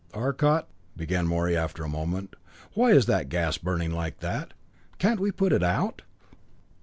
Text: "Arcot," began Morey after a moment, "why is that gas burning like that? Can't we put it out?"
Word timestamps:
"Arcot," 0.15 0.67
began 0.97 1.27
Morey 1.27 1.55
after 1.55 1.83
a 1.83 1.87
moment, 1.87 2.35
"why 2.73 2.89
is 2.89 3.05
that 3.05 3.29
gas 3.29 3.59
burning 3.59 3.91
like 3.91 4.19
that? 4.21 4.55
Can't 4.97 5.19
we 5.19 5.29
put 5.31 5.53
it 5.53 5.61
out?" 5.61 6.01